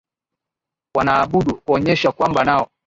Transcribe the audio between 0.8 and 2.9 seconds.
wanaabudu kuonyesha kwamba nao